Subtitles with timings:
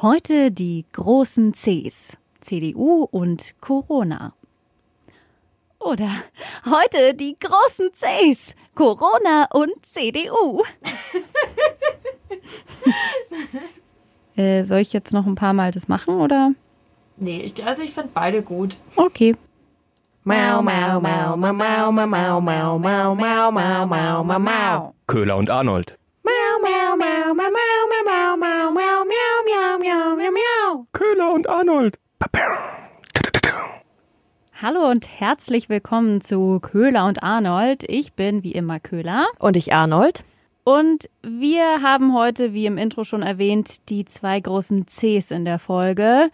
[0.00, 2.16] Heute die großen Cs.
[2.40, 4.32] CDU und Corona.
[5.80, 6.08] Oder
[6.64, 8.54] heute die großen Cs.
[8.76, 10.62] Corona und CDU.
[14.36, 16.52] äh, soll ich jetzt noch ein paar Mal das machen oder?
[17.16, 18.76] Nee, ich, also ich finde beide gut.
[18.94, 19.34] Okay.
[20.22, 24.94] Mau, mau, mau, mau, mau, mau, mau, mau, mau, mau, mau, mau, mau, mau.
[25.08, 25.97] Köhler und Arnold.
[26.98, 29.04] Mau, mau, mau, mau, mau, mau, miau,
[29.46, 30.86] miau, miau, miau, miau.
[30.92, 31.96] Köhler und Arnold.
[34.60, 37.84] Hallo und herzlich willkommen zu Köhler und Arnold.
[37.88, 39.28] Ich bin wie immer Köhler.
[39.38, 40.24] Und ich Arnold.
[40.64, 45.60] Und wir haben heute, wie im Intro schon erwähnt, die zwei großen Cs in der
[45.60, 46.32] Folge.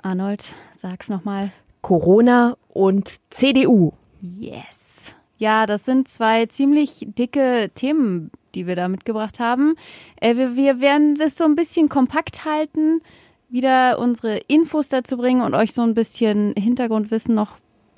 [0.00, 1.52] Arnold, sag's nochmal.
[1.82, 3.92] Corona und CDU.
[4.22, 5.14] Yes.
[5.36, 9.74] Ja, das sind zwei ziemlich dicke Themen, die wir da mitgebracht haben.
[10.20, 13.00] Äh, wir, wir werden das so ein bisschen kompakt halten,
[13.48, 17.52] wieder unsere Infos dazu bringen und euch so ein bisschen Hintergrundwissen noch,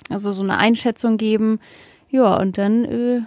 [0.09, 1.59] also so eine Einschätzung geben.
[2.09, 3.21] Ja, und dann äh,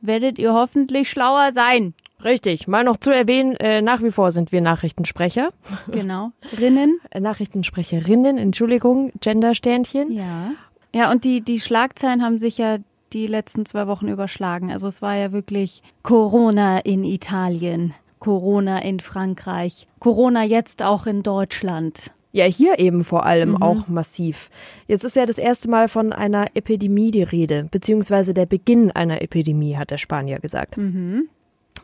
[0.00, 1.94] werdet ihr hoffentlich schlauer sein.
[2.22, 2.66] Richtig.
[2.66, 5.50] Mal noch zu erwähnen, äh, nach wie vor sind wir Nachrichtensprecher.
[5.90, 6.32] Genau.
[6.58, 7.00] Rinnen.
[7.10, 10.10] Äh, Nachrichtensprecherinnen, Entschuldigung, Gendersternchen.
[10.10, 10.52] Ja.
[10.94, 12.78] Ja, und die, die Schlagzeilen haben sich ja
[13.14, 14.70] die letzten zwei Wochen überschlagen.
[14.72, 21.22] Also es war ja wirklich Corona in Italien, Corona in Frankreich, Corona jetzt auch in
[21.22, 22.10] Deutschland.
[22.32, 24.50] Ja, hier eben vor allem auch massiv.
[24.88, 29.22] Jetzt ist ja das erste Mal von einer Epidemie die Rede, beziehungsweise der Beginn einer
[29.22, 30.76] Epidemie, hat der Spanier gesagt.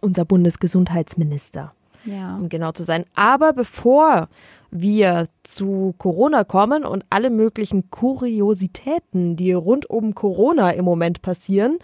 [0.00, 1.72] Unser Bundesgesundheitsminister,
[2.04, 2.36] Ja.
[2.36, 3.04] um genau zu sein.
[3.14, 4.28] Aber bevor
[4.70, 11.78] wir zu Corona kommen und alle möglichen Kuriositäten, die rund um Corona im Moment passieren,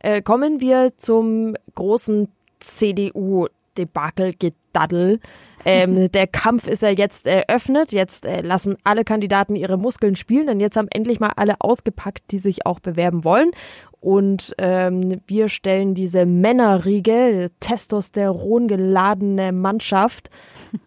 [0.00, 2.28] äh, kommen wir zum großen
[2.60, 5.20] CDU-Debakel-Gedaddel.
[5.64, 7.92] Ähm, der Kampf ist ja jetzt eröffnet.
[7.92, 12.30] Jetzt äh, lassen alle Kandidaten ihre Muskeln spielen, denn jetzt haben endlich mal alle ausgepackt,
[12.30, 13.52] die sich auch bewerben wollen.
[14.00, 20.28] Und ähm, wir stellen diese Männerriege, Testosteron geladene Mannschaft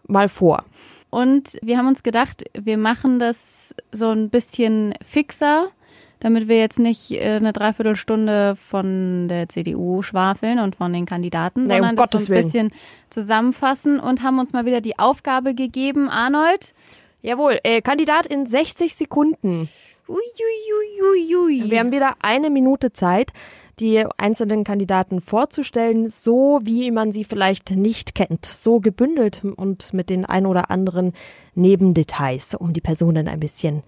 [0.08, 0.64] mal vor.
[1.10, 5.70] Und wir haben uns gedacht, wir machen das so ein bisschen fixer,
[6.20, 11.62] damit wir jetzt nicht äh, eine Dreiviertelstunde von der CDU schwafeln und von den Kandidaten,
[11.62, 12.44] um sondern das so ein Willen.
[12.44, 12.72] bisschen
[13.10, 16.74] zusammenfassen und haben uns mal wieder die Aufgabe gegeben, Arnold.
[17.22, 19.70] Jawohl, äh, Kandidat in 60 Sekunden.
[20.08, 21.70] Uiuiuiui.
[21.70, 23.34] Wir haben wieder eine Minute Zeit,
[23.80, 30.10] die einzelnen Kandidaten vorzustellen, so wie man sie vielleicht nicht kennt, so gebündelt und mit
[30.10, 31.14] den ein oder anderen
[31.56, 33.84] Nebendetails, um die Personen ein bisschen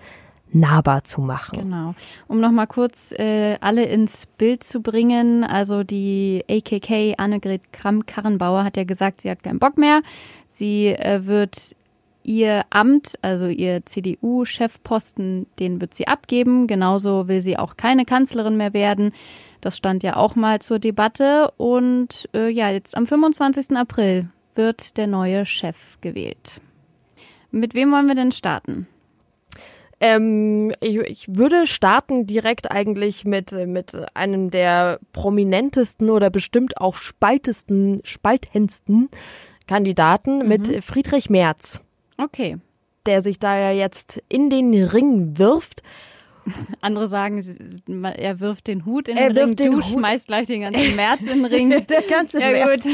[0.52, 1.60] nahbar zu machen.
[1.60, 1.96] Genau.
[2.28, 5.44] Um nochmal kurz äh, alle ins Bild zu bringen.
[5.44, 10.02] Also die AKK Annegret Kramp-Karrenbauer hat ja gesagt, sie hat keinen Bock mehr.
[10.46, 11.76] Sie äh, wird
[12.24, 16.68] ihr Amt, also ihr CDU-Chefposten, den wird sie abgeben.
[16.68, 19.14] Genauso will sie auch keine Kanzlerin mehr werden.
[19.62, 21.52] Das stand ja auch mal zur Debatte.
[21.58, 23.76] Und äh, ja, jetzt am 25.
[23.76, 26.62] April wird der neue Chef gewählt.
[27.52, 28.88] Mit wem wollen wir denn starten?
[30.02, 36.96] Ähm, ich, ich würde starten direkt eigentlich mit, mit einem der prominentesten oder bestimmt auch
[36.96, 39.10] spaltesten, spaltendsten
[39.68, 41.82] Kandidaten, mit Friedrich Merz,
[42.20, 42.58] Okay.
[43.06, 45.82] der sich da ja jetzt in den Ring wirft.
[46.82, 47.44] Andere sagen,
[48.04, 49.86] er wirft den Hut in Er den Ring, wirft den du Hut.
[49.86, 51.70] schmeißt gleich den ganzen März in den Ring.
[51.88, 52.86] Der ganze ja Merz.
[52.86, 52.94] gut.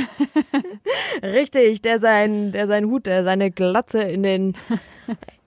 [1.23, 4.53] Richtig, der sein, der seinen Hut, der seine Glatze in den,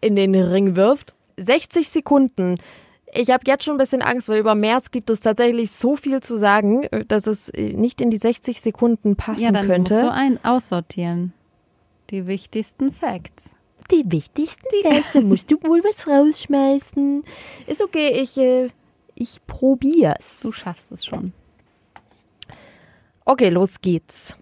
[0.01, 1.15] in den Ring wirft.
[1.37, 2.57] 60 Sekunden.
[3.13, 6.21] Ich habe jetzt schon ein bisschen Angst, weil über März gibt es tatsächlich so viel
[6.23, 9.95] zu sagen, dass es nicht in die 60 Sekunden passen Ja, dann könnte.
[9.95, 11.33] musst du ein aussortieren.
[12.11, 13.55] Die wichtigsten Facts.
[13.91, 17.25] Die wichtigsten Sätze musst du wohl was rausschmeißen.
[17.67, 18.69] Ist okay, ich, äh,
[19.15, 20.41] ich probier's.
[20.41, 21.33] Du schaffst es schon.
[23.25, 24.37] Okay, los geht's.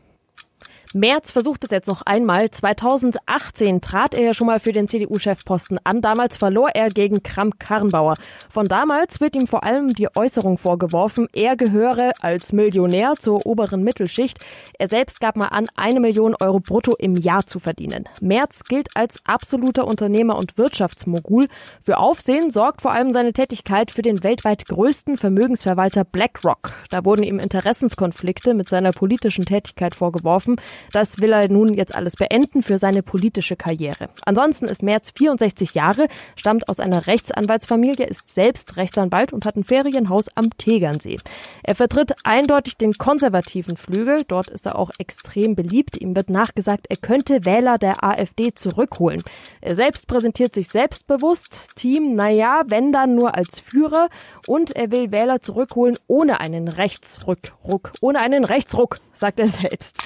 [0.97, 2.51] Merz versucht es jetzt noch einmal.
[2.51, 6.01] 2018 trat er ja schon mal für den CDU-Chefposten an.
[6.01, 8.17] Damals verlor er gegen Kramp-Karrenbauer.
[8.49, 13.85] Von damals wird ihm vor allem die Äußerung vorgeworfen, er gehöre als Millionär zur oberen
[13.85, 14.39] Mittelschicht.
[14.79, 18.09] Er selbst gab mal an, eine Million Euro brutto im Jahr zu verdienen.
[18.23, 21.49] Merz gilt als absoluter Unternehmer und Wirtschaftsmogul.
[21.79, 26.73] Für Aufsehen sorgt vor allem seine Tätigkeit für den weltweit größten Vermögensverwalter BlackRock.
[26.89, 30.57] Da wurden ihm Interessenskonflikte mit seiner politischen Tätigkeit vorgeworfen.
[30.93, 34.09] Das will er nun jetzt alles beenden für seine politische Karriere.
[34.25, 39.65] Ansonsten ist Merz 64 Jahre, stammt aus einer Rechtsanwaltsfamilie, ist selbst Rechtsanwalt und hat ein
[39.65, 41.19] Ferienhaus am Tegernsee.
[41.63, 44.25] Er vertritt eindeutig den konservativen Flügel.
[44.27, 45.97] Dort ist er auch extrem beliebt.
[46.01, 49.23] Ihm wird nachgesagt, er könnte Wähler der AfD zurückholen.
[49.61, 51.77] Er selbst präsentiert sich selbstbewusst.
[51.77, 54.09] Team, naja, wenn dann nur als Führer.
[54.47, 57.93] Und er will Wähler zurückholen ohne einen Rechtsrückruck.
[58.01, 60.03] Ohne einen Rechtsruck, sagt er selbst.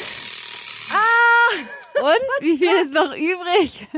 [2.02, 3.88] Und wie viel ist noch übrig?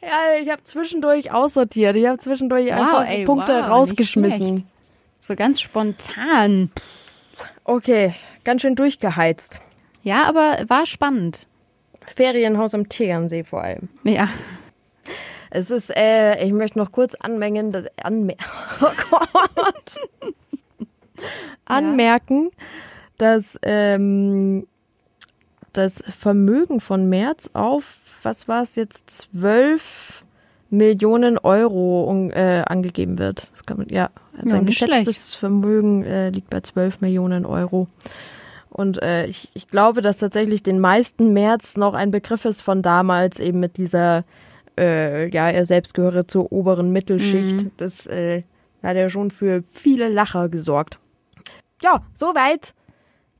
[0.00, 1.94] Ja, ich habe zwischendurch aussortiert.
[1.96, 4.64] Ich habe zwischendurch einfach ey, Punkte wow, rausgeschmissen.
[5.20, 6.70] So ganz spontan.
[7.64, 8.12] Okay,
[8.44, 9.60] ganz schön durchgeheizt.
[10.02, 11.46] Ja, aber war spannend.
[12.06, 13.88] Ferienhaus am Tegernsee vor allem.
[14.04, 14.28] Ja.
[15.50, 18.34] Es ist, äh, ich möchte noch kurz anmengen, dass, anmer
[18.80, 20.00] oh Gott.
[21.64, 22.50] anmerken,
[23.18, 24.66] dass ähm,
[25.76, 30.24] das Vermögen von März auf, was war es jetzt, 12
[30.70, 33.50] Millionen Euro äh, angegeben wird.
[33.52, 37.88] Das kann man, ja, Ja, sein nicht geschätztes Vermögen äh, liegt bei 12 Millionen Euro.
[38.68, 42.82] Und äh, ich, ich glaube, dass tatsächlich den meisten März noch ein Begriff ist von
[42.82, 44.24] damals, eben mit dieser,
[44.78, 47.66] äh, ja, er selbst gehöre zur oberen Mittelschicht.
[47.78, 48.42] Das äh,
[48.82, 50.98] hat ja schon für viele Lacher gesorgt.
[51.82, 52.74] Ja, soweit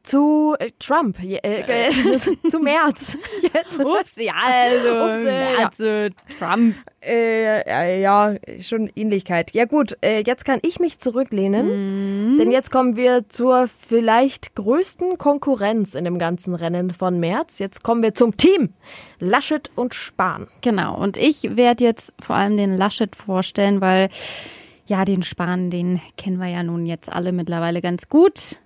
[0.07, 1.91] zu äh, Trump, äh, äh,
[2.51, 3.19] zu März.
[3.43, 3.79] Yes.
[3.79, 5.69] Ups, ja, also, Ups, äh, ja.
[5.69, 6.77] also Trump.
[7.01, 9.53] Äh, äh, ja, schon Ähnlichkeit.
[9.53, 15.95] Ja gut, jetzt kann ich mich zurücklehnen, denn jetzt kommen wir zur vielleicht größten Konkurrenz
[15.95, 17.59] in dem ganzen Rennen von März.
[17.61, 18.71] Jetzt kommen wir zum Team
[19.21, 20.49] Laschet und Spahn.
[20.63, 20.97] Genau.
[20.97, 24.09] Und ich werde jetzt vor allem den Laschet vorstellen, weil
[24.87, 28.59] ja, den Spahn, den kennen wir ja nun jetzt alle mittlerweile ganz gut.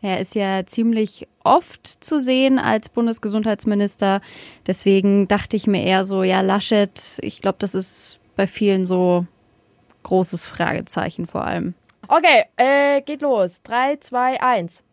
[0.00, 4.20] Er ist ja ziemlich oft zu sehen als Bundesgesundheitsminister.
[4.66, 9.26] Deswegen dachte ich mir eher so, ja, Laschet, ich glaube, das ist bei vielen so
[10.04, 11.74] großes Fragezeichen vor allem.
[12.06, 13.60] Okay, äh, geht los.
[13.64, 14.84] 3, 2, 1.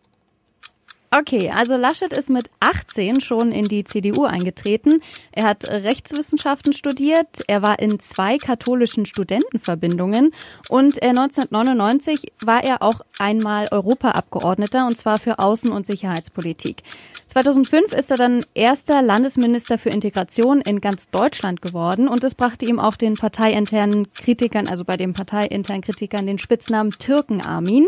[1.18, 5.02] Okay, also Laschet ist mit 18 schon in die CDU eingetreten.
[5.32, 7.42] Er hat Rechtswissenschaften studiert.
[7.48, 10.34] Er war in zwei katholischen Studentenverbindungen
[10.68, 16.84] und äh, 1999 war er auch einmal Europaabgeordneter und zwar für Außen- und Sicherheitspolitik.
[17.28, 22.66] 2005 ist er dann erster Landesminister für Integration in ganz Deutschland geworden und es brachte
[22.66, 27.88] ihm auch den parteiinternen Kritikern, also bei den parteiinternen Kritikern, den Spitznamen Türkenarmin.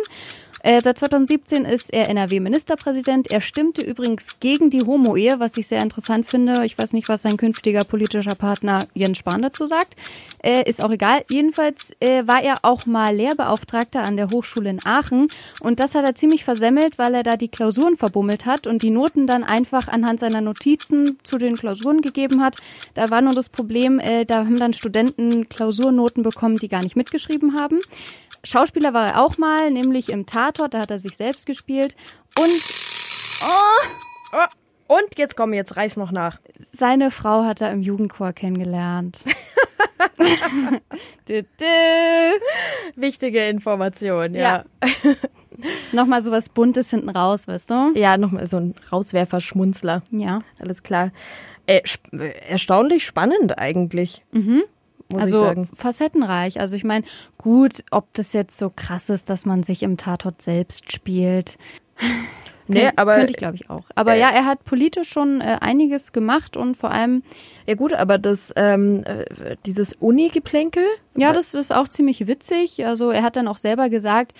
[0.64, 3.32] Äh, seit 2017 ist er NRW-Ministerpräsident.
[3.32, 6.66] Er stimmte übrigens gegen die Homo-Ehe, was ich sehr interessant finde.
[6.66, 9.96] Ich weiß nicht, was sein künftiger politischer Partner Jens Spahn dazu sagt.
[10.44, 11.24] Äh, ist auch egal.
[11.30, 15.28] Jedenfalls äh, war er auch mal Lehrbeauftragter an der Hochschule in Aachen.
[15.60, 18.92] Und das hat er ziemlich versemmelt, weil er da die Klausuren verbummelt hat und die
[18.92, 22.58] Noten dann einfach anhand seiner Notizen zu den Klausuren gegeben hat.
[22.94, 26.96] Da war nur das Problem, äh, da haben dann Studenten Klausurnoten bekommen, die gar nicht
[26.96, 27.80] mitgeschrieben haben.
[28.48, 31.96] Schauspieler war er auch mal, nämlich im Tatort, da hat er sich selbst gespielt.
[32.40, 32.62] Und
[33.42, 36.40] Oh, und jetzt komm, jetzt reiß noch nach.
[36.72, 39.24] seine Frau hat er im Jugendchor kennengelernt.
[41.28, 42.40] dü, dü.
[42.96, 44.64] Wichtige Information, ja.
[45.92, 47.92] Nochmal so was Buntes hinten raus, weißt du?
[47.96, 50.04] Ja, nochmal so ein Rauswerfer-Schmunzler.
[50.12, 50.40] Ja.
[50.60, 51.12] Alles klar.
[51.66, 51.82] Äh,
[52.14, 54.24] äh, erstaunlich spannend eigentlich.
[54.32, 54.64] Mhm.
[55.12, 55.70] Muss also ich sagen.
[55.74, 56.60] facettenreich.
[56.60, 57.06] Also ich meine,
[57.38, 61.58] gut, ob das jetzt so krass ist, dass man sich im Tatort selbst spielt.
[62.70, 63.86] Nee, Könnt- aber könnte ich glaube ich auch.
[63.96, 67.24] Aber äh, ja, er hat politisch schon äh, einiges gemacht und vor allem
[67.66, 70.84] Ja gut, aber das ähm, äh, dieses Uni-Geplänkel,
[71.16, 72.86] Ja, das ist auch ziemlich witzig.
[72.86, 74.34] Also er hat dann auch selber gesagt,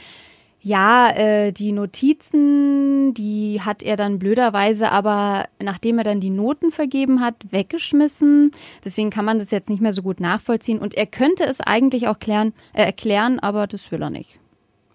[0.62, 6.72] ja, äh, die Notizen, die hat er dann blöderweise, aber nachdem er dann die Noten
[6.72, 8.52] vergeben hat, weggeschmissen.
[8.84, 10.80] Deswegen kann man das jetzt nicht mehr so gut nachvollziehen.
[10.80, 14.40] Und er könnte es eigentlich auch klären, äh, erklären, aber das will er nicht.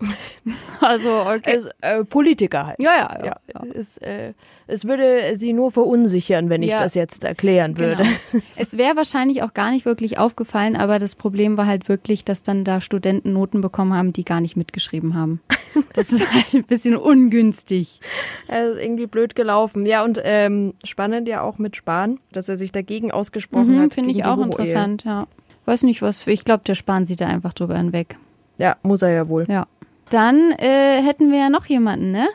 [0.81, 1.55] also, okay.
[1.57, 2.81] ist äh, Politiker halt.
[2.81, 3.37] ja, ja, ja.
[3.55, 3.63] Ja.
[3.75, 4.33] Es, äh,
[4.67, 6.81] es würde sie nur verunsichern, wenn ich Ja.
[6.83, 8.05] das jetzt erklären würde.
[8.33, 8.43] Genau.
[8.57, 12.43] Es wäre wahrscheinlich auch gar nicht wirklich aufgefallen, aber das Problem war halt wirklich, dass
[12.43, 15.41] dann da Studenten Noten bekommen haben, die gar nicht mitgeschrieben haben.
[15.95, 18.01] Das ist halt ein bisschen ungünstig.
[18.47, 19.85] Er ist irgendwie blöd gelaufen.
[19.87, 23.95] Ja, und ähm, spannend ja auch mit Spahn, dass er sich dagegen ausgesprochen Mhm, hat.
[23.95, 25.27] Finde ich auch interessant, ja.
[25.65, 26.27] Weiß nicht was.
[26.27, 28.17] Ich glaube, der Spahn sieht da einfach drüber hinweg.
[28.59, 29.47] Ja, muss er ja wohl.
[29.49, 29.67] Ja.
[30.13, 32.29] Dann äh, hätten wir ja noch jemanden, ne?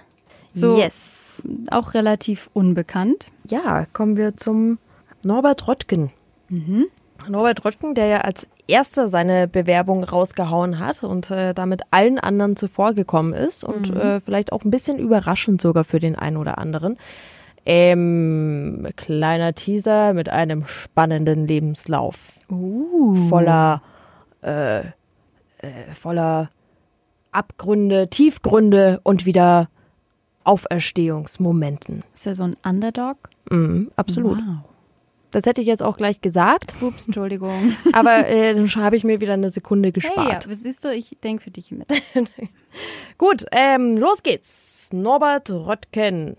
[0.53, 1.47] So Yes.
[1.69, 3.27] auch relativ unbekannt.
[3.49, 4.79] Ja, kommen wir zum
[5.23, 6.09] Norbert Röttgen.
[7.27, 12.55] Norbert Röttgen, der ja als erster seine Bewerbung rausgehauen hat und äh, damit allen anderen
[12.55, 16.97] zuvorgekommen ist und äh, vielleicht auch ein bisschen überraschend sogar für den einen oder anderen.
[17.65, 22.39] Ähm, kleiner Teaser mit einem spannenden Lebenslauf.
[22.49, 23.27] Uh.
[23.27, 23.81] Voller,
[24.41, 24.83] äh, äh,
[25.93, 26.49] voller
[27.37, 29.69] Abgründe, Tiefgründe und wieder
[30.43, 32.03] Auferstehungsmomenten.
[32.13, 33.17] Ist er so ein Underdog?
[33.49, 34.37] Mhm, absolut.
[34.39, 34.69] Wow.
[35.31, 37.75] Das hätte ich jetzt auch gleich gesagt, Ups, Entschuldigung.
[37.93, 40.47] aber äh, dann habe ich mir wieder eine Sekunde Hey, gespart.
[40.47, 41.87] ja, siehst du, ich denke für dich mit.
[43.17, 44.89] Gut, ähm, los geht's.
[44.93, 46.37] Norbert Röttgen.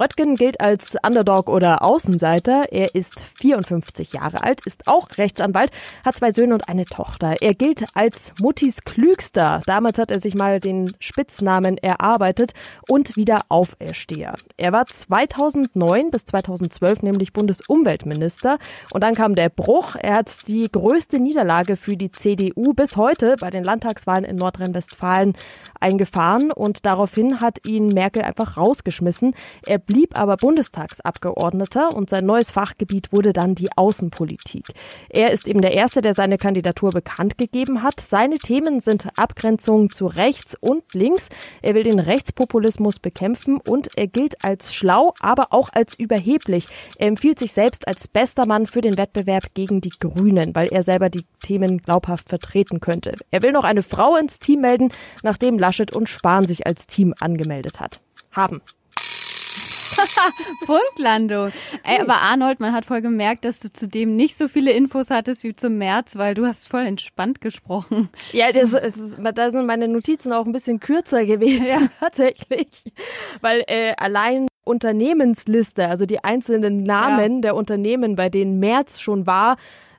[0.00, 2.72] Röttgen gilt als Underdog oder Außenseiter.
[2.72, 5.72] Er ist 54 Jahre alt, ist auch Rechtsanwalt,
[6.06, 7.36] hat zwei Söhne und eine Tochter.
[7.42, 9.60] Er gilt als Muttis Klügster.
[9.66, 12.52] Damals hat er sich mal den Spitznamen erarbeitet
[12.88, 14.36] und wieder Aufersteher.
[14.56, 18.56] Er war 2009 bis 2012 nämlich Bundesumweltminister
[18.94, 19.96] und dann kam der Bruch.
[19.96, 25.34] Er hat die größte Niederlage für die CDU bis heute bei den Landtagswahlen in Nordrhein-Westfalen
[25.78, 29.34] eingefahren und daraufhin hat ihn Merkel einfach rausgeschmissen.
[29.66, 34.66] Er blieb aber Bundestagsabgeordneter und sein neues Fachgebiet wurde dann die Außenpolitik.
[35.08, 37.98] Er ist eben der Erste, der seine Kandidatur bekannt gegeben hat.
[37.98, 41.28] Seine Themen sind Abgrenzung zu rechts und links.
[41.60, 46.68] Er will den Rechtspopulismus bekämpfen und er gilt als schlau, aber auch als überheblich.
[46.96, 50.84] Er empfiehlt sich selbst als bester Mann für den Wettbewerb gegen die Grünen, weil er
[50.84, 53.16] selber die Themen glaubhaft vertreten könnte.
[53.32, 54.92] Er will noch eine Frau ins Team melden,
[55.24, 58.00] nachdem Laschet und Spahn sich als Team angemeldet hat.
[58.30, 58.62] Haben.
[60.66, 61.52] Punktlandung.
[61.82, 65.44] Ey, aber Arnold, man hat voll gemerkt, dass du zudem nicht so viele Infos hattest
[65.44, 68.08] wie zum März, weil du hast voll entspannt gesprochen.
[68.32, 71.80] Ja, das, das, da sind meine Notizen auch ein bisschen kürzer gewesen, ja.
[72.00, 72.82] tatsächlich.
[73.40, 77.40] Weil äh, allein Unternehmensliste, also die einzelnen Namen ja.
[77.40, 79.56] der Unternehmen, bei denen März schon war,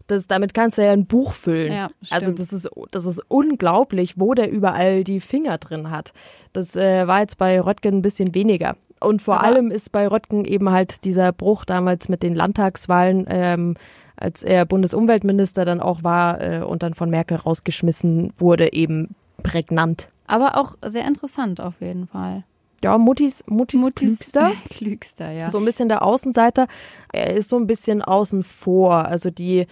[0.08, 1.72] das, damit kannst du ja ein Buch füllen.
[1.72, 6.14] Ja, also das ist, das ist unglaublich, wo der überall die Finger drin hat.
[6.54, 8.76] Das äh, war jetzt bei Röttgen ein bisschen weniger.
[9.00, 13.26] Und vor Aber allem ist bei Röttgen eben halt dieser Bruch damals mit den Landtagswahlen,
[13.30, 13.76] ähm,
[14.16, 20.08] als er Bundesumweltminister dann auch war äh, und dann von Merkel rausgeschmissen wurde, eben prägnant.
[20.28, 22.44] Aber auch sehr interessant auf jeden Fall.
[22.84, 24.52] Ja, Muttis, Muttis, Muttis Klügster.
[24.70, 25.52] Klügster, ja.
[25.52, 26.68] So ein bisschen der Außenseiter.
[27.14, 29.06] Er ist so ein bisschen außen vor.
[29.06, 29.68] Also die,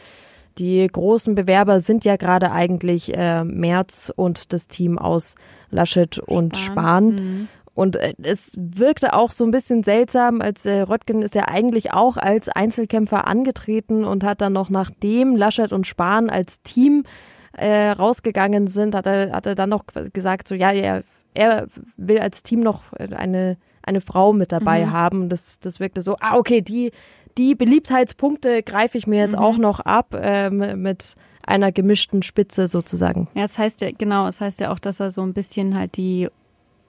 [0.58, 5.36] die großen Bewerber sind ja gerade eigentlich äh, Merz und das Team aus
[5.72, 7.06] Laschet und Spahn.
[7.08, 7.48] Mhm.
[7.74, 11.94] Und äh, es wirkte auch so ein bisschen seltsam, als äh, Röttgen ist ja eigentlich
[11.94, 17.06] auch als Einzelkämpfer angetreten und hat dann noch nachdem Laschet und Spahn als Team
[17.54, 21.04] äh, rausgegangen sind, hat er, hat er dann noch gesagt, so ja, er,
[21.40, 21.68] er
[21.98, 24.92] will als Team noch eine, eine Frau mit dabei Mhm.
[24.92, 25.30] haben.
[25.30, 26.92] Das, das wirkte so, ah, okay, die,
[27.38, 29.42] die Beliebtheitspunkte greife ich mir jetzt Mhm.
[29.44, 31.16] auch noch ab ähm, mit
[31.46, 33.28] einer gemischten Spitze sozusagen.
[33.34, 35.96] Ja, es heißt ja, genau, es heißt ja auch, dass er so ein bisschen halt
[35.98, 36.28] die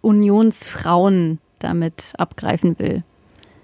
[0.03, 3.03] Unionsfrauen damit abgreifen will.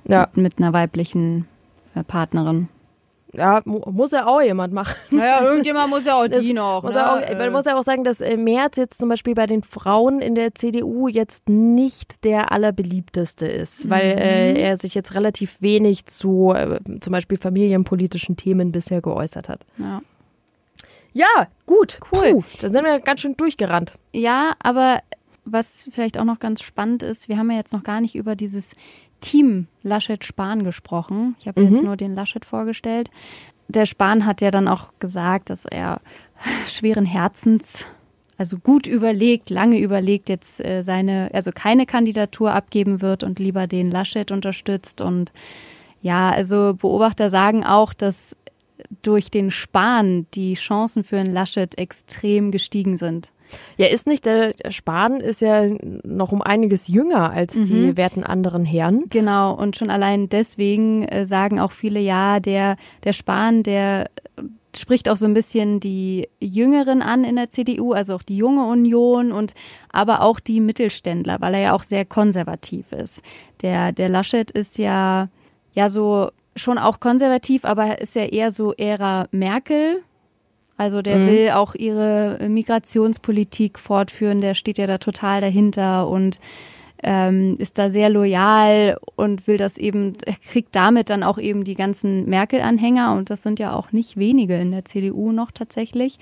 [0.09, 1.47] Ja, Mit, mit einer weiblichen
[1.95, 2.69] äh, Partnerin.
[3.37, 4.95] Ja, mu muss ja auch jemand machen.
[5.11, 6.83] Naja, irgendjemand muss ja auch Das die noch.
[6.83, 7.13] Muss ne?
[7.13, 10.21] auch, man muss ja auch sagen, dass äh, Merz jetzt zum Beispiel bei den Frauen
[10.21, 16.07] in der CDU jetzt nicht der allerbeliebteste ist, weil äh, er sich jetzt relativ wenig
[16.07, 19.67] zu äh, zum Beispiel familienpolitischen Themen bisher geäußert hat.
[19.79, 20.01] ja.
[21.13, 22.33] Ja, gut, Cool.
[22.33, 23.95] Puh, da sind wir ganz schön durchgerannt.
[24.13, 25.01] Ja, aber
[25.47, 28.37] was vielleicht auch noch ganz spannend ist, wir haben ja jetzt noch gar nicht über
[28.37, 28.75] dieses
[29.21, 31.37] Team Laschet-Spahn gesprochen.
[31.39, 33.11] Ich habe jetzt nur den Laschet vorgestellt.
[33.69, 36.01] Der Spahn hat ja dann auch gesagt, dass er
[36.67, 37.87] schweren Herzens,
[38.39, 43.67] also gut überlegt, lange überlegt, jetzt äh, seine, also keine Kandidatur abgeben wird und lieber
[43.67, 45.01] den Laschet unterstützt.
[45.01, 45.33] Und
[46.03, 48.37] ja, also Beobachter sagen auch, dass
[49.03, 53.33] durch den Spahn die Chancen für einen Laschet extrem gestiegen sind.
[53.77, 55.65] Ja, ist nicht der Spahn ist ja
[56.05, 59.05] noch um einiges jünger als die werten anderen Herren.
[59.11, 64.43] Genau, und schon allein deswegen äh, sagen auch viele, ja, der, der Spahn, der äh,
[64.77, 68.67] spricht auch so ein bisschen die Jüngeren an in der CDU, also auch die junge
[68.67, 69.53] Union und
[69.91, 73.23] aber auch die Mittelständler, weil er ja auch sehr konservativ ist.
[73.63, 75.29] Der, der Laschet ist ja,
[75.73, 80.03] ja so schon auch konservativ, aber ist ja eher so Ära Merkel.
[80.77, 81.27] Also der Mhm.
[81.27, 86.39] will auch ihre Migrationspolitik fortführen, der steht ja da total dahinter und
[87.03, 91.63] ähm, ist da sehr loyal und will das eben, er kriegt damit dann auch eben
[91.63, 96.19] die ganzen Merkel-Anhänger und das sind ja auch nicht wenige in der CDU noch tatsächlich.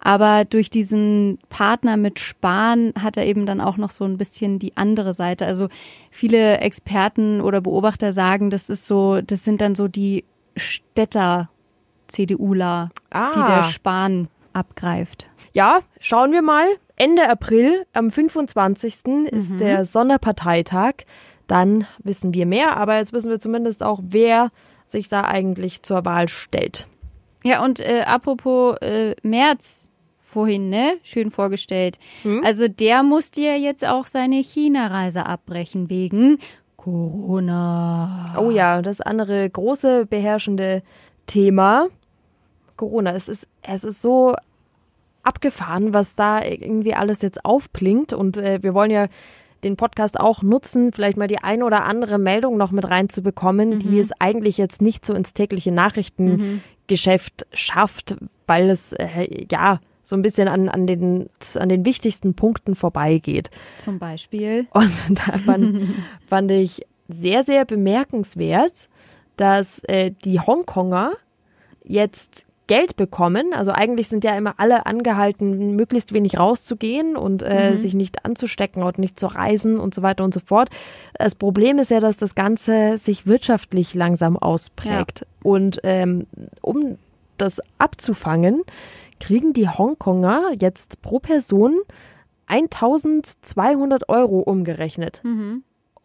[0.00, 4.58] Aber durch diesen Partner mit Spahn hat er eben dann auch noch so ein bisschen
[4.58, 5.46] die andere Seite.
[5.46, 5.68] Also
[6.10, 10.24] viele Experten oder Beobachter sagen, das ist so, das sind dann so die
[10.56, 11.48] Städter
[12.08, 13.32] CDUler, Ah.
[13.34, 15.28] die der Spahn abgreift.
[15.52, 16.66] Ja, schauen wir mal.
[16.96, 19.26] Ende April, am 25.
[19.30, 21.04] ist der Sonderparteitag
[21.46, 22.76] dann wissen wir mehr.
[22.76, 24.50] Aber jetzt wissen wir zumindest auch, wer
[24.86, 26.86] sich da eigentlich zur Wahl stellt.
[27.42, 29.88] Ja, und äh, apropos äh, März
[30.18, 30.98] vorhin, ne?
[31.02, 31.98] Schön vorgestellt.
[32.22, 32.42] Hm?
[32.44, 36.38] Also der musste ja jetzt auch seine China-Reise abbrechen wegen
[36.76, 38.34] Corona.
[38.38, 40.82] Oh ja, das andere große beherrschende
[41.26, 41.86] Thema.
[42.78, 43.12] Corona.
[43.12, 44.34] Es ist, es ist so
[45.22, 48.14] abgefahren, was da irgendwie alles jetzt aufblinkt.
[48.14, 49.08] Und äh, wir wollen ja
[49.64, 53.78] den Podcast auch nutzen, vielleicht mal die ein oder andere Meldung noch mit reinzubekommen, Mhm.
[53.80, 58.16] die es eigentlich jetzt nicht so ins tägliche Nachrichtengeschäft schafft,
[58.46, 63.50] weil es äh, ja so ein bisschen an, an, den, an den wichtigsten Punkten vorbeigeht.
[63.76, 64.66] Zum Beispiel.
[64.70, 65.82] Und da fand,
[66.26, 68.88] fand ich sehr, sehr bemerkenswert,
[69.36, 71.12] dass äh, die Hongkonger
[71.84, 73.52] jetzt Geld bekommen.
[73.52, 78.84] Also eigentlich sind ja immer alle angehalten, möglichst wenig rauszugehen und äh, sich nicht anzustecken
[78.84, 80.68] und nicht zu reisen und so weiter und so fort.
[81.14, 85.26] Das Problem ist ja, dass das Ganze sich wirtschaftlich langsam ausprägt.
[85.42, 86.26] Und ähm,
[86.60, 86.98] um
[87.38, 88.62] das abzufangen,
[89.18, 91.80] kriegen die Hongkonger jetzt pro Person
[92.46, 95.20] 1200 Euro umgerechnet,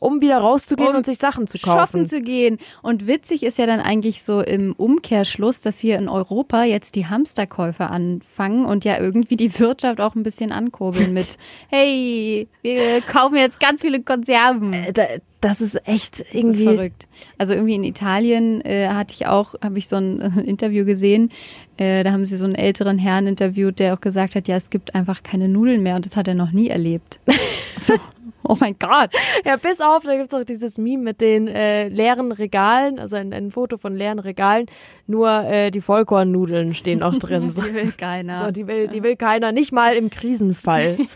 [0.03, 1.79] um wieder rauszugehen Um und sich Sachen zu kaufen.
[1.79, 2.57] Shoppen zu gehen.
[2.81, 7.07] Und witzig ist ja dann eigentlich so im Umkehrschluss, dass hier in Europa jetzt die
[7.07, 11.37] Hamsterkäufe anfangen und ja irgendwie die Wirtschaft auch ein bisschen ankurbeln mit,
[11.69, 14.73] hey, wir kaufen jetzt ganz viele Konserven.
[14.73, 15.07] Äh, da-
[15.41, 16.63] Das ist echt Das ist irgendwie.
[16.65, 17.07] verrückt.
[17.37, 21.31] Also irgendwie in Italien äh, hatte ich auch, habe ich so ein äh, Interview gesehen.
[21.77, 24.69] Äh, da haben sie so einen älteren Herrn interviewt, der auch gesagt hat, ja, es
[24.69, 27.19] gibt einfach keine Nudeln mehr und das hat er noch nie erlebt.
[27.77, 27.95] so,
[28.47, 29.11] oh mein Gott.
[29.45, 33.33] Ja, bis auf, da gibt's auch dieses Meme mit den äh, leeren Regalen, also ein,
[33.33, 34.65] ein Foto von leeren Regalen,
[35.07, 37.49] nur äh, die Vollkornnudeln stehen auch drin.
[37.51, 38.45] so, Die will keiner.
[38.45, 40.97] so, die, will, die will keiner, nicht mal im Krisenfall.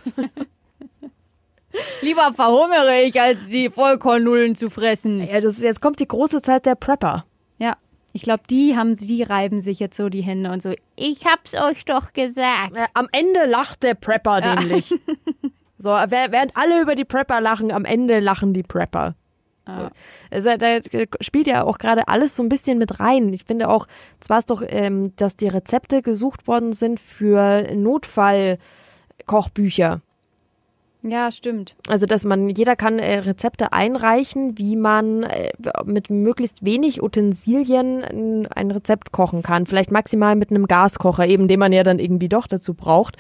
[2.01, 5.19] Lieber verhungere ich, als die Vollkornnudeln zu fressen.
[5.27, 7.25] ja, das ist, jetzt kommt die große Zeit der Prepper.
[7.59, 7.77] Ja.
[8.13, 10.73] Ich glaube, die haben, die reiben sich jetzt so die Hände und so.
[10.95, 12.75] Ich hab's euch doch gesagt.
[12.75, 14.91] Äh, am Ende lacht der Prepper nämlich.
[15.77, 19.15] So, während alle über die Prepper lachen, am Ende lachen die Prepper.
[19.67, 19.89] So.
[20.31, 20.79] Also, da
[21.19, 23.33] spielt ja auch gerade alles so ein bisschen mit rein.
[23.33, 23.87] Ich finde auch,
[24.19, 30.01] zwar ist doch, ähm, dass die Rezepte gesucht worden sind für Notfallkochbücher.
[31.03, 31.75] Ja, stimmt.
[31.87, 35.51] Also, dass man, jeder kann äh, Rezepte einreichen, wie man äh,
[35.85, 39.65] mit möglichst wenig Utensilien ein, ein Rezept kochen kann.
[39.65, 43.15] Vielleicht maximal mit einem Gaskocher, eben den man ja dann irgendwie doch dazu braucht.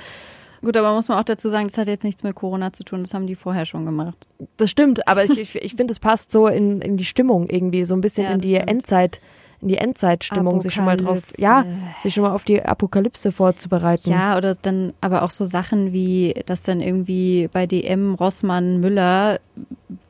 [0.61, 3.01] Gut, aber muss man auch dazu sagen, das hat jetzt nichts mit Corona zu tun.
[3.01, 4.17] Das haben die vorher schon gemacht.
[4.57, 7.83] Das stimmt, aber ich, ich, ich finde, es passt so in, in die Stimmung irgendwie,
[7.83, 8.69] so ein bisschen Ja, in die stimmt.
[8.69, 9.21] Endzeit,
[9.61, 11.65] in die Endzeitstimmung, sich schon mal drauf, ja,
[11.99, 14.09] sich schon mal auf die Apokalypse vorzubereiten.
[14.09, 19.39] Ja, oder dann aber auch so Sachen wie, dass dann irgendwie bei DM, Rossmann, Müller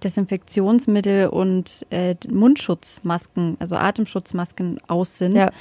[0.04, 5.36] Desinfektionsmittel und äh, Mundschutzmasken, also Atemschutzmasken aus sind.
[5.36, 5.52] Ja.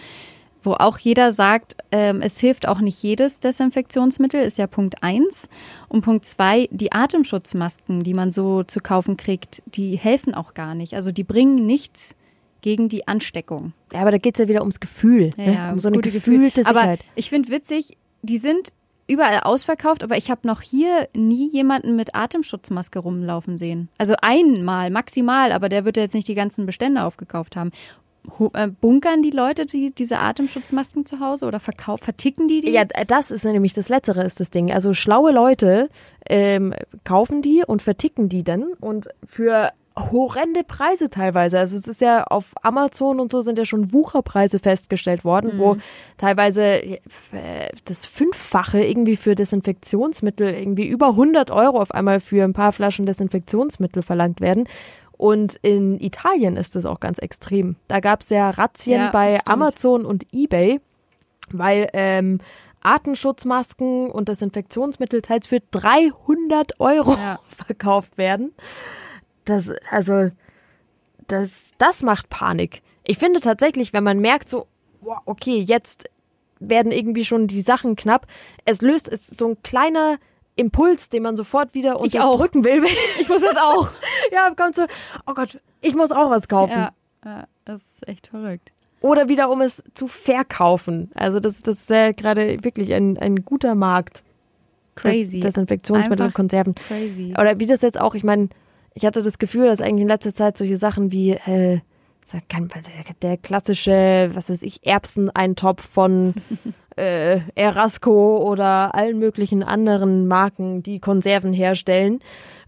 [0.66, 5.48] Wo auch jeder sagt, ähm, es hilft auch nicht jedes Desinfektionsmittel, ist ja Punkt eins.
[5.88, 10.74] Und Punkt zwei, die Atemschutzmasken, die man so zu kaufen kriegt, die helfen auch gar
[10.74, 10.94] nicht.
[10.94, 12.16] Also die bringen nichts
[12.62, 13.74] gegen die Ansteckung.
[13.92, 15.52] Ja, aber da geht's ja wieder ums Gefühl, Ja, ne?
[15.52, 16.38] um ums so eine gute Gefühl.
[16.38, 17.00] gefühlte Sicherheit.
[17.00, 18.70] Aber ich finde witzig, die sind
[19.06, 23.88] überall ausverkauft, aber ich habe noch hier nie jemanden mit Atemschutzmaske rumlaufen sehen.
[23.98, 27.70] Also einmal, maximal, aber der wird ja jetzt nicht die ganzen Bestände aufgekauft haben.
[28.52, 32.70] Äh, Bunkern die Leute die, diese Atemschutzmasken zu Hause oder verkaufen, verticken die die?
[32.70, 34.72] Ja, das ist nämlich das Letztere ist das Ding.
[34.72, 35.88] Also schlaue Leute
[36.28, 41.58] ähm, kaufen die und verticken die dann und für horrende Preise teilweise.
[41.58, 45.78] Also es ist ja auf Amazon und so sind ja schon Wucherpreise festgestellt worden, wo
[46.18, 46.98] teilweise äh,
[47.86, 53.06] das Fünffache irgendwie für Desinfektionsmittel, irgendwie über 100 Euro auf einmal für ein paar Flaschen
[53.06, 54.68] Desinfektionsmittel verlangt werden.
[55.18, 57.76] Und in Italien ist das auch ganz extrem.
[57.88, 59.48] Da gab es ja Razzien Ja, bei stimmt.
[59.48, 60.80] Amazon und eBay,
[61.50, 62.40] weil ähm,
[62.82, 67.40] Artenschutzmasken und Desinfektionsmittel teils für 300 Euro Ja.
[67.48, 68.52] verkauft werden.
[69.44, 70.30] Das, also,
[71.28, 72.82] das, das macht Panik.
[73.04, 74.66] Ich finde tatsächlich, wenn man merkt, so,
[75.24, 76.10] okay, jetzt
[76.58, 78.26] werden irgendwie schon die Sachen knapp,
[78.64, 80.16] es löst, es ist so ein kleiner
[80.56, 82.84] Impuls, den man sofort wieder unterdrücken will.
[83.20, 83.90] Ich muss das auch.
[84.32, 84.86] ja, kommt so,
[85.26, 86.72] oh Gott, ich muss auch was kaufen.
[86.72, 86.90] ja,
[87.24, 88.72] ja, das ist echt verrückt.
[89.00, 91.10] Oder wieder, um es zu verkaufen.
[91.14, 94.24] Also das, das ist ja gerade wirklich ein, ein guter Markt.
[94.94, 95.40] Crazy.
[95.40, 96.74] Des, Desinfektionsmittel und Einfach Konserven.
[96.74, 97.34] Crazy.
[97.38, 98.48] Oder wie das jetzt auch, ich meine,
[98.94, 101.80] ich hatte das Gefühl, dass eigentlich in letzter Zeit solche Sachen wie, äh,
[103.22, 106.34] der klassische, was weiß ich, Erbseneintopf von
[106.96, 112.20] äh, Erasco oder allen möglichen anderen Marken, die Konserven herstellen,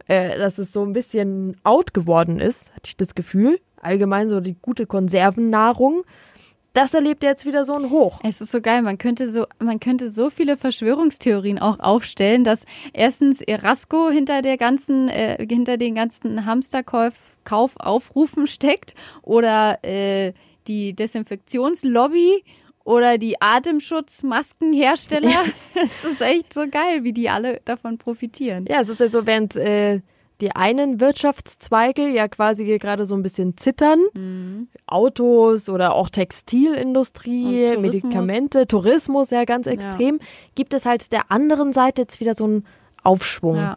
[0.06, 3.60] äh, dass es so ein bisschen out geworden ist, hatte ich das Gefühl.
[3.80, 6.04] Allgemein so die gute Konservennahrung.
[6.74, 8.20] Das erlebt jetzt wieder so ein Hoch.
[8.22, 12.66] Es ist so geil, man könnte so, man könnte so viele Verschwörungstheorien auch aufstellen, dass
[12.92, 17.14] erstens Erasco hinter der ganzen, äh, hinter den ganzen Hamsterkauf
[17.44, 20.34] Kaufaufrufen steckt oder äh,
[20.66, 22.44] die Desinfektionslobby
[22.88, 25.44] oder die Atemschutzmaskenhersteller.
[25.74, 28.64] Es ist echt so geil, wie die alle davon profitieren.
[28.68, 30.00] Ja, es ist ja so, während äh,
[30.40, 34.68] die einen Wirtschaftszweige ja quasi hier gerade so ein bisschen zittern, Mhm.
[34.86, 37.82] Autos oder auch Textilindustrie, Tourismus.
[37.82, 40.18] Medikamente, Tourismus ja ganz extrem,
[40.54, 42.64] gibt es halt der anderen Seite jetzt wieder so einen
[43.02, 43.56] Aufschwung.
[43.56, 43.76] Ja.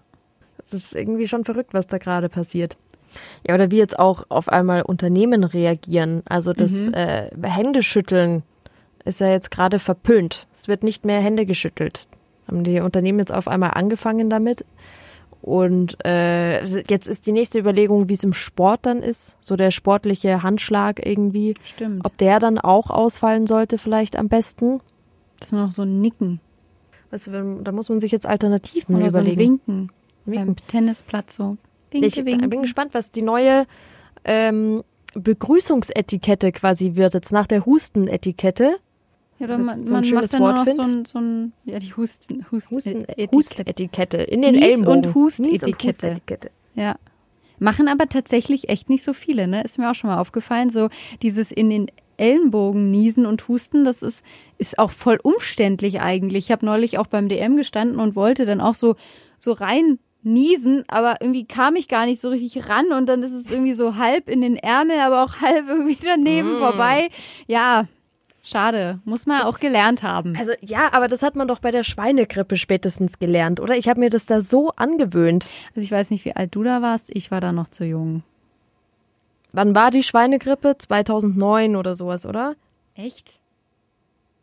[0.58, 2.78] Das ist irgendwie schon verrückt, was da gerade passiert.
[3.46, 6.22] Ja, oder wie jetzt auch auf einmal Unternehmen reagieren.
[6.30, 6.94] Also das Mhm.
[6.94, 8.44] äh, Händeschütteln
[9.06, 10.48] ist ja jetzt gerade verpönt.
[10.54, 12.08] Es wird nicht mehr Hände geschüttelt.
[12.48, 14.66] Haben die Unternehmen jetzt auf einmal angefangen damit.
[15.42, 19.38] Und äh, jetzt ist die nächste Überlegung, wie es im Sport dann ist.
[19.42, 21.56] So der sportliche Handschlag irgendwie.
[21.64, 22.06] Stimmt.
[22.06, 24.80] Ob der dann auch ausfallen sollte, vielleicht am besten.
[25.40, 26.40] das ist nur noch so ein Nicken
[27.10, 29.54] Also, da muss man sich jetzt Alternativen oder so ein überlegen.
[29.68, 29.92] Winken,
[30.26, 30.46] Winken.
[30.46, 31.58] beim Tennisplatz so.
[31.90, 32.48] Winke, Ich winke.
[32.48, 33.66] bin gespannt, was die neue
[34.26, 34.84] ähm,
[35.16, 38.78] Begrüßungsetikette quasi wird, jetzt nach der Hustenetikette.
[39.42, 41.80] Ja, oder man, so man macht dann nur Wort noch so ein, so ein, ja,
[41.80, 43.36] die Husten, Husten, Husten, Etikette.
[43.36, 45.06] Hustetikette in den Nies- Ellenbogen.
[45.08, 45.66] und Hustetikette.
[45.66, 46.52] Nies- und Hustetikette.
[46.76, 46.96] Ja.
[47.60, 49.64] Machen aber tatsächlich echt nicht so viele, ne?
[49.64, 50.70] Ist mir auch schon mal aufgefallen.
[50.70, 50.90] So
[51.22, 54.24] dieses in den Ellenbogen niesen und husten, das ist,
[54.58, 56.46] ist auch voll umständlich eigentlich.
[56.46, 58.96] Ich habe neulich auch beim DM gestanden und wollte dann auch so,
[59.40, 63.32] so rein niesen, aber irgendwie kam ich gar nicht so richtig ran und dann ist
[63.34, 67.10] es irgendwie so halb in den Ärmel, aber auch halb irgendwie daneben vorbei.
[67.48, 67.88] Ja,
[68.44, 69.00] schade.
[69.06, 70.36] Muss man auch gelernt haben.
[70.38, 73.76] Also ja, aber das hat man doch bei der Schweinegrippe spätestens gelernt, oder?
[73.78, 75.50] Ich habe mir das da so angewöhnt.
[75.76, 77.16] Also ich weiß nicht, wie alt du da warst.
[77.16, 78.24] Ich war da noch zu jung.
[79.54, 80.78] Wann war die Schweinegrippe?
[80.78, 82.56] 2009 oder sowas, oder?
[82.96, 83.40] Echt?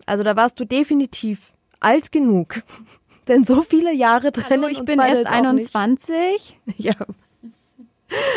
[0.06, 2.62] Also da warst du definitiv alt genug.
[3.28, 5.74] Denn so viele Jahre trennen Hallo, ich bin erst jetzt auch nicht.
[5.74, 6.58] 21.
[6.78, 6.94] Ja.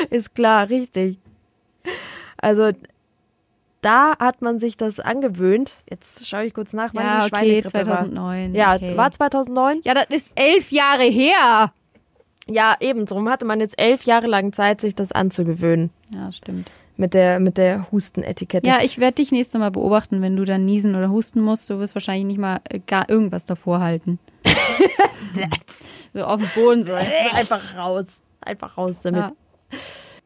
[0.09, 1.17] Ist klar, richtig.
[2.35, 2.71] Also
[3.81, 5.83] da hat man sich das angewöhnt.
[5.89, 8.53] Jetzt schaue ich kurz nach, wann Ja, die okay, Schweinegrippe 2009.
[8.53, 8.59] war.
[8.59, 8.97] Ja, okay.
[8.97, 9.81] war 2009?
[9.83, 11.73] Ja, das ist elf Jahre her.
[12.47, 13.05] Ja, eben.
[13.05, 15.89] Darum hatte man jetzt elf Jahre lang Zeit, sich das anzugewöhnen.
[16.13, 16.71] Ja, stimmt.
[16.97, 18.67] Mit der, mit der Hustenetikette.
[18.67, 21.69] Ja, ich werde dich nächstes Mal beobachten, wenn du dann niesen oder husten musst.
[21.69, 24.19] Du wirst wahrscheinlich nicht mal äh, gar irgendwas davor halten.
[26.13, 26.93] so auf dem Boden so.
[26.93, 28.21] einfach raus.
[28.41, 29.31] Einfach raus damit.
[29.31, 29.31] Ja.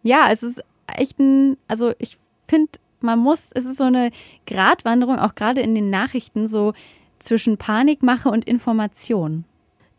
[0.03, 2.71] ja, es ist echt ein, also ich finde,
[3.05, 4.11] man muss, es ist so eine
[4.47, 6.73] Gratwanderung, auch gerade in den Nachrichten, so
[7.19, 9.45] zwischen Panikmache und Information.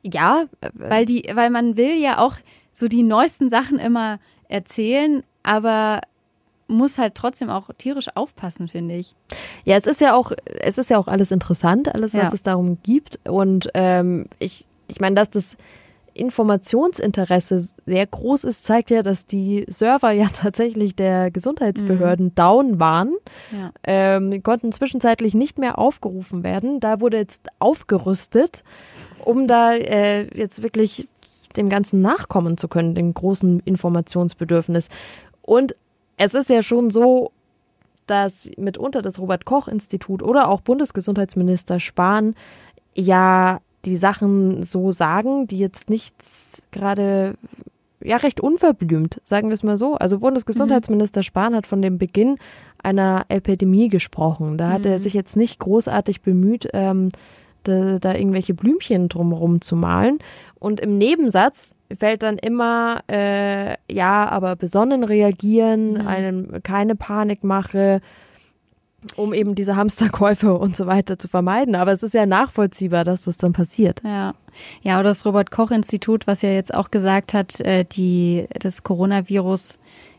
[0.02, 2.36] Ja, äh, Weil die, weil man will ja auch
[2.72, 6.00] so die neuesten Sachen immer erzählen, aber
[6.68, 9.14] muss halt trotzdem auch tierisch aufpassen, finde ich.
[9.64, 12.32] Ja, es ist ja auch, es ist ja auch alles interessant, alles, was Ja.
[12.34, 13.18] es darum gibt.
[13.28, 15.56] Und ähm, ich, ich meine, dass das
[16.18, 23.14] Informationsinteresse sehr groß ist, zeigt ja, dass die Server ja tatsächlich der Gesundheitsbehörden down waren.
[23.52, 23.72] Ja.
[23.84, 26.80] Ähm, konnten zwischenzeitlich nicht mehr aufgerufen werden.
[26.80, 28.64] Da wurde jetzt aufgerüstet,
[29.24, 31.08] um da äh, jetzt wirklich
[31.56, 34.88] dem Ganzen nachkommen zu können, dem großen Informationsbedürfnis.
[35.42, 35.74] Und
[36.16, 37.32] es ist ja schon so,
[38.06, 42.34] dass mitunter das Robert Koch Institut oder auch Bundesgesundheitsminister Spahn
[42.94, 46.14] ja die Sachen so sagen, die jetzt nicht
[46.72, 47.34] gerade
[48.02, 49.94] ja recht unverblümt, sagen wir es mal so.
[49.94, 52.38] Also Bundesgesundheitsminister Spahn hat von dem Beginn
[52.82, 54.58] einer Epidemie gesprochen.
[54.58, 57.08] Da hat er sich jetzt nicht großartig bemüht, ähm,
[57.64, 60.18] da, da irgendwelche Blümchen drumherum zu malen.
[60.58, 68.00] Und im Nebensatz fällt dann immer, äh, ja, aber besonnen reagieren, einem keine Panikmache,
[69.16, 71.74] um eben diese Hamsterkäufe und so weiter zu vermeiden.
[71.74, 74.02] Aber es ist ja nachvollziehbar, dass das dann passiert.
[74.04, 74.34] Ja.
[74.82, 79.78] Ja, oder das Robert-Koch-Institut, was ja jetzt auch gesagt hat, äh, die, das Coronavirus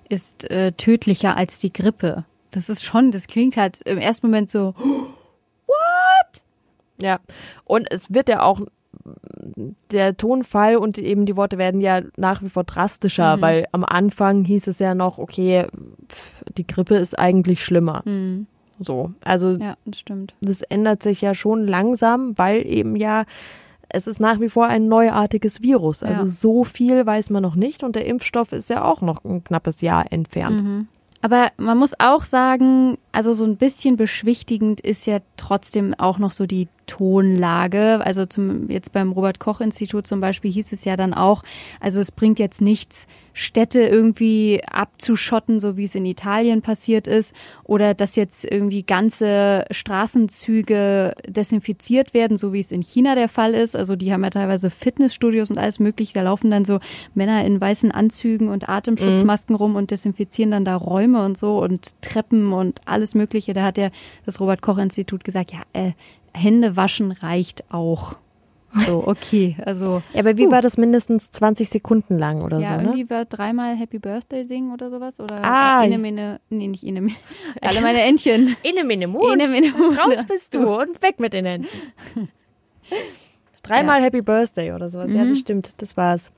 [0.10, 2.24] ist äh, tödlicher als die Grippe.
[2.52, 4.76] Das ist schon, das klingt halt im ersten Moment so,
[7.02, 7.20] Ja,
[7.64, 8.62] und es wird ja auch
[9.92, 14.44] der Tonfall und eben die Worte werden ja nach wie vor drastischer, weil am Anfang
[14.44, 15.68] hieß es ja noch, okay,
[16.10, 18.02] pf, die Grippe ist eigentlich schlimmer.
[18.80, 20.34] So, also ja, das stimmt.
[20.42, 23.24] das ändert sich ja schon langsam, weil eben ja
[23.90, 26.04] es ist nach wie vor ein neuartiges Virus.
[26.04, 26.28] Also Ja.
[26.28, 29.82] so viel weiß man noch nicht und der Impfstoff ist ja auch noch ein knappes
[29.82, 30.88] Jahr entfernt.
[31.22, 36.32] Aber man muss auch sagen, also so ein bisschen beschwichtigend ist ja trotzdem auch noch
[36.32, 38.02] so die Tonlage.
[38.04, 41.44] Also zum, jetzt beim Robert Koch Institut zum Beispiel hieß es ja dann auch,
[41.80, 47.36] also es bringt jetzt nichts, Städte irgendwie abzuschotten, so wie es in Italien passiert ist,
[47.66, 53.54] oder dass jetzt irgendwie ganze Straßenzüge desinfiziert werden, so wie es in China der Fall
[53.54, 53.76] ist.
[53.76, 56.14] Also die haben ja teilweise Fitnessstudios und alles mögliche.
[56.14, 56.80] Da laufen dann so
[57.14, 59.62] Männer in weißen Anzügen und Atemschutzmasken mhm.
[59.62, 63.54] rum und desinfizieren dann da Räume und so und Treppen und alles Mögliche.
[63.54, 63.90] Da hat ja
[64.26, 65.92] das Robert Koch Institut gesagt, ja, äh,
[66.38, 68.16] Hände waschen reicht auch.
[68.86, 70.02] So, okay, also.
[70.14, 70.52] Ja, aber wie uh.
[70.52, 72.74] war das mindestens 20 Sekunden lang oder ja, so?
[72.74, 73.10] Ja, irgendwie ne?
[73.10, 75.20] war dreimal Happy Birthday singen oder sowas.
[75.20, 75.84] Oder ah.
[75.84, 77.18] Ene, mene, nee, nicht Ene, mene.
[77.62, 78.56] Alle meine Entchen.
[78.64, 79.34] Ene, mene, Mund.
[79.34, 79.98] Ene, mene, Mund.
[79.98, 81.68] Raus bist du und weg mit den Händen.
[83.64, 84.06] Dreimal ja.
[84.06, 85.10] Happy Birthday oder sowas.
[85.10, 85.16] Mhm.
[85.16, 85.36] Ja, das mhm.
[85.38, 85.74] stimmt.
[85.78, 86.32] Das war's.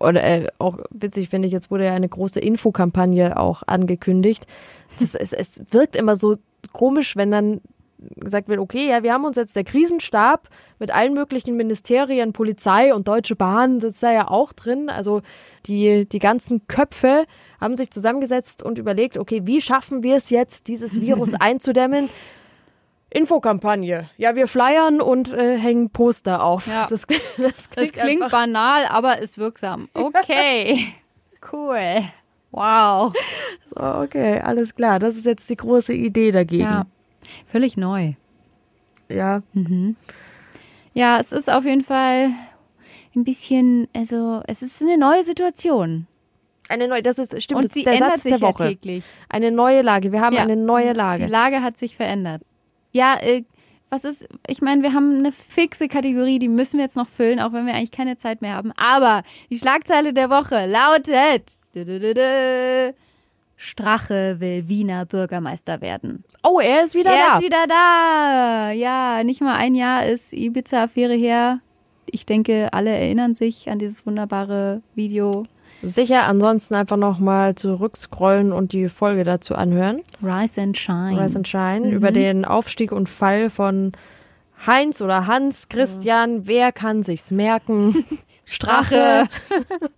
[0.00, 4.46] Oder äh, auch witzig finde ich, jetzt wurde ja eine große Infokampagne auch angekündigt.
[5.00, 6.36] Es, es, es wirkt immer so
[6.72, 7.60] komisch, wenn dann
[8.16, 12.94] gesagt wird, okay, ja, wir haben uns jetzt der Krisenstab mit allen möglichen Ministerien, Polizei
[12.94, 14.88] und Deutsche Bahn sitzt da ja auch drin.
[14.88, 15.22] Also
[15.66, 17.26] die, die ganzen Köpfe
[17.60, 22.08] haben sich zusammengesetzt und überlegt, okay, wie schaffen wir es jetzt, dieses Virus einzudämmen?
[23.10, 24.10] Infokampagne.
[24.18, 26.66] Ja, wir flyern und äh, hängen Poster auf.
[26.66, 26.86] Ja.
[26.88, 27.42] Das, das klingt,
[27.76, 29.88] das klingt banal, aber ist wirksam.
[29.94, 30.92] Okay.
[31.52, 32.02] cool.
[32.50, 33.12] Wow.
[33.66, 34.98] So, okay, alles klar.
[34.98, 36.62] Das ist jetzt die große Idee dagegen.
[36.62, 36.86] Ja.
[37.46, 38.12] Völlig neu.
[39.08, 39.42] Ja.
[39.52, 39.96] Mhm.
[40.94, 42.30] Ja, es ist auf jeden Fall
[43.14, 46.06] ein bisschen, also es ist eine neue Situation.
[46.68, 48.64] Eine neue, das ist stimmt, Und das sie ist der ändert Satz sich der Woche.
[48.64, 49.04] Ja täglich.
[49.28, 50.12] Eine neue Lage.
[50.12, 50.42] Wir haben Ja.
[50.42, 51.24] eine neue Lage.
[51.26, 52.42] Die Lage hat sich verändert.
[52.92, 53.44] Ja, äh,
[53.90, 57.40] was ist, ich meine, wir haben eine fixe Kategorie, die müssen wir jetzt noch füllen,
[57.40, 58.72] auch wenn wir eigentlich keine Zeit mehr haben.
[58.72, 61.58] Aber die Schlagzeile der Woche lautet:
[63.56, 66.24] Strache will Wiener Bürgermeister werden.
[66.42, 67.38] Oh, er ist wieder er da.
[67.38, 68.70] ist wieder da.
[68.72, 71.60] Ja, nicht mal ein Jahr ist Ibiza-Affäre her.
[72.06, 75.44] Ich denke, alle erinnern sich an dieses wunderbare Video.
[75.82, 80.00] Sicher, ansonsten einfach nochmal zurückscrollen und die Folge dazu anhören.
[80.22, 81.20] Rise and Shine.
[81.22, 81.92] Rise and Shine Mhm.
[81.92, 83.92] über den Aufstieg und Fall von
[84.66, 86.46] Heinz oder Hans Christian.
[86.46, 88.04] Wer kann sich's merken?
[88.44, 89.28] Strache.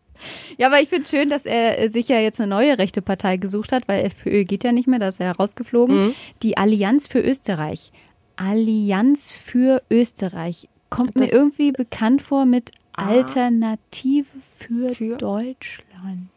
[0.58, 3.36] Ja, aber ich finde schön, dass er äh, sich ja jetzt eine neue rechte Partei
[3.36, 6.06] gesucht hat, weil FPÖ geht ja nicht mehr, da ist er ja rausgeflogen.
[6.08, 6.14] Mhm.
[6.42, 7.92] Die Allianz für Österreich.
[8.36, 10.68] Allianz für Österreich.
[10.88, 13.08] Kommt mir Das- irgendwie bekannt vor mit Ah.
[13.08, 15.16] Alternative für, Für?
[15.16, 16.28] Deutschland.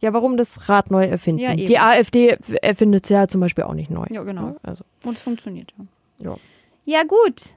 [0.00, 1.40] Ja, warum das Rad neu erfinden?
[1.42, 4.06] Ja, die AfD erfindet es ja zum Beispiel auch nicht neu.
[4.10, 4.56] Ja, genau.
[4.62, 5.72] Also, Und es funktioniert
[6.18, 6.30] ja.
[6.30, 6.36] ja.
[6.84, 7.54] Ja, gut.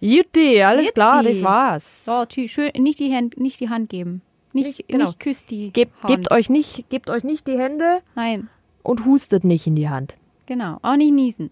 [0.00, 0.94] Jutti, alles Jutti.
[0.94, 2.04] klar, das war's.
[2.06, 4.22] So, tschü- schön, nicht die Hand, nicht die Hand geben.
[4.52, 5.06] Nicht, Nicht- genau.
[5.06, 6.08] nicht küsst die Gebt, Hand.
[6.14, 8.48] gebt, euch nicht, gebt euch nicht die Hände Nein,
[8.82, 10.16] und hustet nicht in die Hand.
[10.46, 10.78] genau.
[10.82, 11.50] Auch nicht niesen.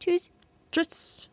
[0.00, 0.30] Tschüss.
[0.72, 1.29] Tschüss.